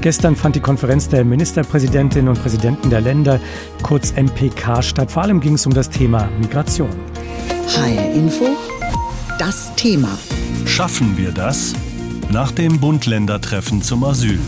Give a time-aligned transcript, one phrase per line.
[0.00, 3.40] Gestern fand die Konferenz der Ministerpräsidentinnen und Präsidenten der Länder,
[3.82, 5.10] kurz MPK, statt.
[5.10, 6.90] Vor allem ging es um das Thema Migration.
[7.66, 8.56] HR Info,
[9.38, 10.16] das Thema.
[10.66, 11.74] Schaffen wir das?
[12.30, 14.38] Nach dem Bund-Länder-Treffen zum Asyl.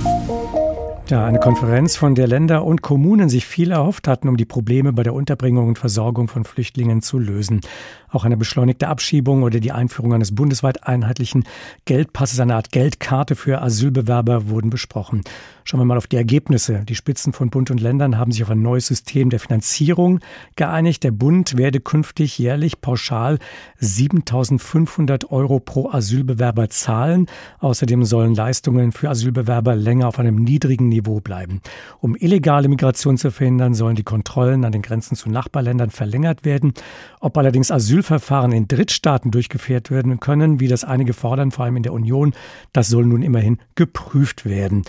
[1.11, 4.93] Ja, eine Konferenz, von der Länder und Kommunen sich viel erhofft hatten, um die Probleme
[4.93, 7.63] bei der Unterbringung und Versorgung von Flüchtlingen zu lösen.
[8.11, 11.45] Auch eine beschleunigte Abschiebung oder die Einführung eines bundesweit einheitlichen
[11.85, 15.23] Geldpasses, eine Art Geldkarte für Asylbewerber wurden besprochen.
[15.65, 16.85] Schauen wir mal auf die Ergebnisse.
[16.89, 20.21] Die Spitzen von Bund und Ländern haben sich auf ein neues System der Finanzierung
[20.57, 21.05] geeinigt.
[21.05, 23.39] Der Bund werde künftig jährlich pauschal
[23.81, 27.27] 7.500 Euro pro Asylbewerber zahlen.
[27.61, 31.61] Außerdem sollen Leistungen für Asylbewerber länger auf einem niedrigen Niveau bleiben.
[32.01, 36.73] Um illegale Migration zu verhindern, sollen die Kontrollen an den Grenzen zu Nachbarländern verlängert werden.
[37.21, 41.77] Ob allerdings Asyl Asylverfahren in Drittstaaten durchgeführt werden können, wie das einige fordern, vor allem
[41.77, 42.33] in der Union.
[42.73, 44.85] Das soll nun immerhin geprüft werden.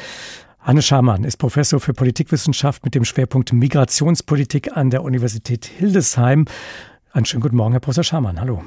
[0.59, 6.45] Hanne Schamann ist Professor für Politikwissenschaft mit dem Schwerpunkt Migrationspolitik an der Universität Hildesheim.
[7.11, 8.39] Einen schönen guten Morgen, Herr Professor Schamann.
[8.39, 8.63] Hallo.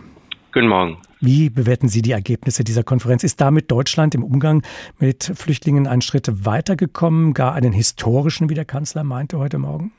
[0.54, 0.98] Guten Morgen.
[1.20, 3.24] Wie bewerten Sie die Ergebnisse dieser Konferenz?
[3.24, 4.62] Ist damit Deutschland im Umgang
[5.00, 9.90] mit Flüchtlingen einen Schritt weitergekommen, gar einen historischen, wie der Kanzler meinte heute Morgen?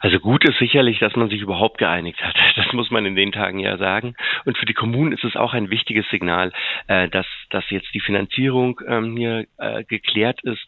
[0.00, 2.34] Also gut ist sicherlich, dass man sich überhaupt geeinigt hat.
[2.56, 4.14] Das muss man in den Tagen ja sagen.
[4.44, 6.52] Und für die Kommunen ist es auch ein wichtiges Signal,
[6.86, 10.66] äh, dass, dass jetzt die Finanzierung ähm, hier äh, geklärt ist.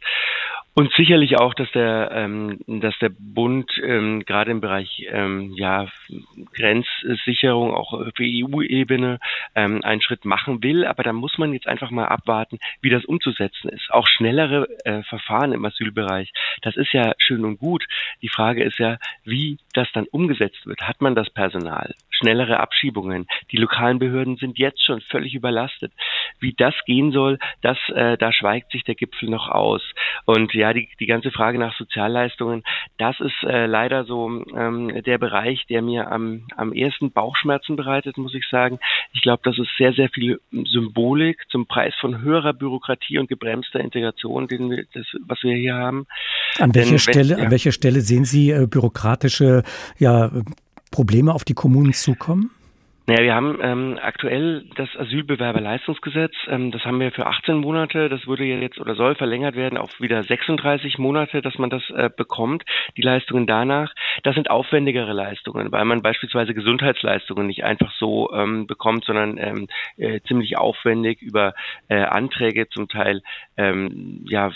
[0.73, 5.89] Und sicherlich auch, dass der, ähm, dass der Bund ähm, gerade im Bereich ähm, ja,
[6.55, 9.19] Grenzsicherung auch für EU-Ebene
[9.57, 10.85] ähm, einen Schritt machen will.
[10.85, 13.91] Aber da muss man jetzt einfach mal abwarten, wie das umzusetzen ist.
[13.91, 16.33] Auch schnellere äh, Verfahren im Asylbereich,
[16.63, 17.85] das ist ja schön und gut.
[18.23, 20.83] Die Frage ist ja, wie das dann umgesetzt wird.
[20.83, 21.95] Hat man das Personal?
[22.11, 23.27] Schnellere Abschiebungen.
[23.51, 25.93] Die lokalen Behörden sind jetzt schon völlig überlastet.
[26.39, 29.83] Wie das gehen soll, das, äh, da schweigt sich der Gipfel noch aus.
[30.27, 32.63] Und ja, die, die ganze Frage nach Sozialleistungen,
[32.99, 38.19] das ist äh, leider so ähm, der Bereich, der mir am, am ersten Bauchschmerzen bereitet,
[38.19, 38.79] muss ich sagen.
[39.13, 43.81] Ich glaube, das ist sehr, sehr viel Symbolik zum Preis von höherer Bürokratie und gebremster
[43.81, 46.07] Integration, den wir, das, was wir hier haben.
[46.59, 47.45] An welcher, Denn, Stelle, ja.
[47.45, 49.63] an welcher Stelle sehen Sie äh, bürokratische
[49.99, 50.31] ja,
[50.91, 52.51] Probleme auf die Kommunen zukommen?
[53.11, 58.29] Naja, wir haben ähm, aktuell das Asylbewerberleistungsgesetz, ähm, das haben wir für 18 Monate, das
[58.29, 62.63] würde jetzt oder soll verlängert werden auf wieder 36 Monate, dass man das äh, bekommt,
[62.97, 63.93] die Leistungen danach.
[64.23, 69.67] Das sind aufwendigere Leistungen, weil man beispielsweise Gesundheitsleistungen nicht einfach so ähm, bekommt, sondern ähm,
[69.97, 71.55] äh, ziemlich aufwendig über
[71.89, 73.23] äh, Anträge zum Teil
[73.57, 74.53] ähm, ja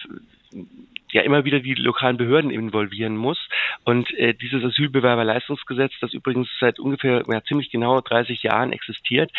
[1.14, 3.38] ja immer wieder die lokalen Behörden involvieren muss.
[3.84, 9.30] Und äh, dieses Asylbewerberleistungsgesetz, das übrigens seit ungefähr ja, ziemlich genau 30 Jahren existiert,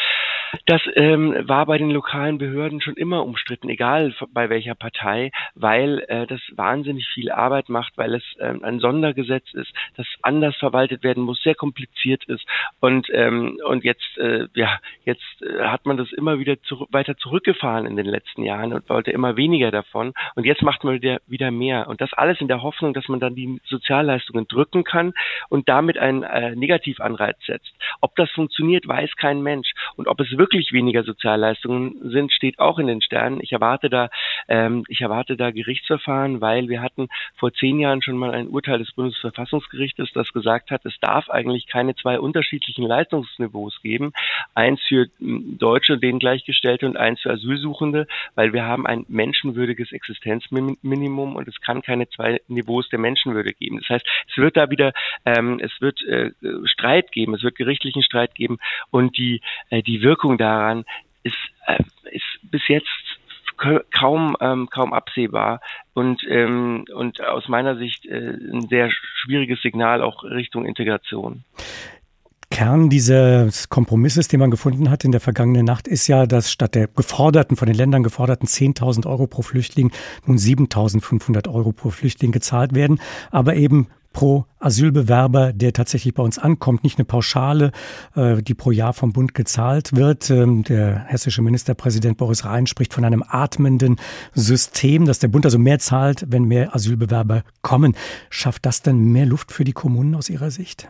[0.65, 5.99] das ähm, war bei den lokalen Behörden schon immer umstritten, egal bei welcher Partei, weil
[6.07, 11.03] äh, das wahnsinnig viel Arbeit macht, weil es ähm, ein Sondergesetz ist, das anders verwaltet
[11.03, 12.45] werden muss, sehr kompliziert ist.
[12.79, 17.17] Und ähm, und jetzt äh, ja jetzt äh, hat man das immer wieder zu, weiter
[17.17, 20.13] zurückgefahren in den letzten Jahren und wollte immer weniger davon.
[20.35, 23.19] Und jetzt macht man wieder wieder mehr und das alles in der Hoffnung, dass man
[23.19, 25.13] dann die Sozialleistungen drücken kann
[25.49, 27.73] und damit einen äh, Negativanreiz setzt.
[28.01, 32.79] Ob das funktioniert, weiß kein Mensch und ob es wirklich weniger Sozialleistungen sind, steht auch
[32.79, 33.39] in den Sternen.
[33.41, 34.09] Ich erwarte da,
[34.47, 38.79] ähm, ich erwarte da Gerichtsverfahren, weil wir hatten vor zehn Jahren schon mal ein Urteil
[38.79, 44.13] des Bundesverfassungsgerichtes, das gesagt hat, es darf eigentlich keine zwei unterschiedlichen Leistungsniveaus geben.
[44.53, 49.91] Eins für hm, Deutsche, denen gleichgestellte und eins für Asylsuchende, weil wir haben ein menschenwürdiges
[49.91, 53.79] Existenzminimum und es kann keine zwei Niveaus der Menschenwürde geben.
[53.79, 54.93] Das heißt, es wird da wieder,
[55.25, 56.31] ähm, es wird äh,
[56.65, 58.57] Streit geben, es wird gerichtlichen Streit geben
[58.91, 60.85] und die, äh, die Wirkung Wirkung daran
[61.23, 61.35] ist,
[61.67, 62.87] äh, ist bis jetzt
[63.91, 65.61] kaum ähm, kaum absehbar
[65.93, 71.43] und ähm, und aus meiner Sicht äh, ein sehr schwieriges Signal auch Richtung Integration.
[72.55, 76.73] Kern dieses Kompromisses, den man gefunden hat in der vergangenen Nacht, ist ja, dass statt
[76.73, 79.91] der geforderten, von den Ländern geforderten 10.000 Euro pro Flüchtling
[80.25, 86.39] nun 7.500 Euro pro Flüchtling gezahlt werden, aber eben pro Asylbewerber, der tatsächlich bei uns
[86.39, 87.73] ankommt, nicht eine Pauschale,
[88.15, 90.29] äh, die pro Jahr vom Bund gezahlt wird.
[90.29, 93.97] Ähm, der hessische Ministerpräsident Boris Rhein spricht von einem atmenden
[94.33, 97.97] System, dass der Bund also mehr zahlt, wenn mehr Asylbewerber kommen.
[98.29, 100.87] Schafft das denn mehr Luft für die Kommunen aus Ihrer Sicht?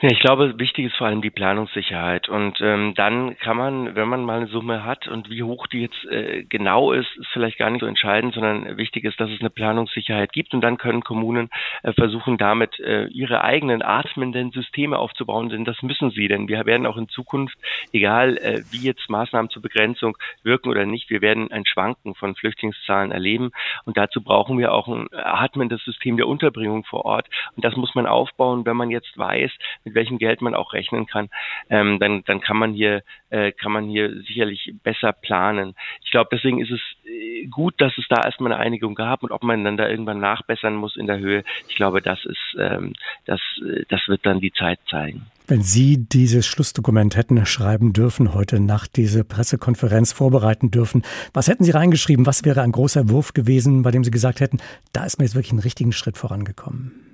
[0.00, 2.28] Ja, ich glaube, wichtig ist vor allem die Planungssicherheit.
[2.28, 5.80] Und ähm, dann kann man, wenn man mal eine Summe hat und wie hoch die
[5.80, 9.40] jetzt äh, genau ist, ist vielleicht gar nicht so entscheidend, sondern wichtig ist, dass es
[9.40, 10.54] eine Planungssicherheit gibt.
[10.54, 11.50] Und dann können Kommunen
[11.82, 16.28] äh, versuchen, damit äh, ihre eigenen atmenden Systeme aufzubauen, denn das müssen sie.
[16.28, 17.58] Denn wir werden auch in Zukunft,
[17.92, 22.36] egal äh, wie jetzt Maßnahmen zur Begrenzung wirken oder nicht, wir werden ein Schwanken von
[22.36, 23.50] Flüchtlingszahlen erleben.
[23.84, 27.26] Und dazu brauchen wir auch ein atmendes System der Unterbringung vor Ort.
[27.56, 29.50] Und das muss man aufbauen, wenn man jetzt weiß,
[29.88, 31.28] mit welchem Geld man auch rechnen kann,
[31.70, 35.74] ähm, dann, dann kann man hier, äh, kann man hier sicherlich besser planen.
[36.04, 39.32] Ich glaube, deswegen ist es äh, gut, dass es da erstmal eine Einigung gab und
[39.32, 42.92] ob man dann da irgendwann nachbessern muss in der Höhe, ich glaube, das ist, ähm,
[43.24, 45.26] das, äh, das wird dann die Zeit zeigen.
[45.46, 51.02] Wenn Sie dieses Schlussdokument hätten schreiben dürfen, heute Nacht diese Pressekonferenz vorbereiten dürfen,
[51.32, 52.26] was hätten Sie reingeschrieben?
[52.26, 54.58] Was wäre ein großer Wurf gewesen, bei dem Sie gesagt hätten,
[54.92, 57.07] da ist mir jetzt wirklich einen richtigen Schritt vorangekommen?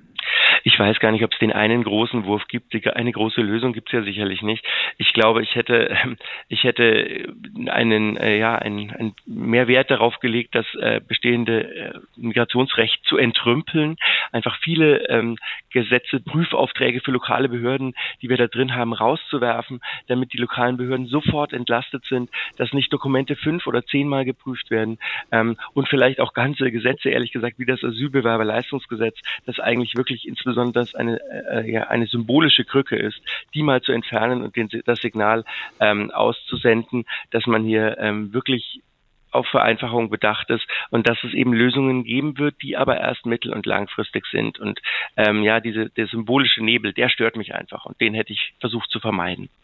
[0.67, 2.73] Ich weiß gar nicht, ob es den einen großen Wurf gibt.
[2.95, 4.65] Eine große Lösung gibt es ja sicherlich nicht.
[4.97, 5.95] Ich glaube, ich hätte,
[6.49, 7.27] ich hätte
[7.67, 13.17] einen, äh, ja, einen, einen mehr Wert darauf gelegt, das äh, bestehende äh, Migrationsrecht zu
[13.17, 13.97] entrümpeln.
[14.35, 15.37] Einfach viele ähm,
[15.69, 21.05] Gesetze, Prüfaufträge für lokale Behörden, die wir da drin haben, rauszuwerfen, damit die lokalen Behörden
[21.05, 24.99] sofort entlastet sind, dass nicht Dokumente fünf oder zehnmal geprüft werden
[25.31, 30.85] ähm, und vielleicht auch ganze Gesetze, ehrlich gesagt, wie das Asylbewerberleistungsgesetz, das eigentlich wirklich insbesondere
[30.95, 31.17] eine,
[31.49, 33.21] äh, ja, eine symbolische Krücke ist,
[33.53, 35.45] die mal zu entfernen und den, das Signal
[35.79, 38.81] ähm, auszusenden, dass man hier ähm, wirklich
[39.35, 43.53] auf Vereinfachung bedacht ist und dass es eben Lösungen geben wird, die aber erst mittel-
[43.53, 44.59] und langfristig sind.
[44.59, 44.79] Und
[45.17, 48.89] ähm, ja, diese, der symbolische Nebel, der stört mich einfach und den hätte ich versucht
[48.89, 49.49] zu vermeiden.